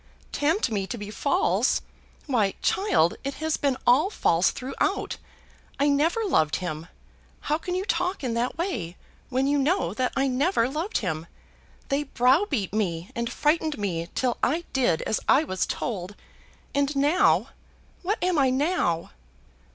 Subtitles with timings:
[0.31, 1.83] "Tempt me to be false!
[2.25, 5.17] Why, child, it has been all false throughout.
[5.79, 6.87] I never loved him.
[7.41, 8.97] How can you talk in that way,
[9.29, 11.27] when you know that I never loved him?
[11.89, 16.15] They browbeat me and frightened me till I did as I was told;
[16.73, 17.49] and now;
[18.01, 19.11] what am I now?"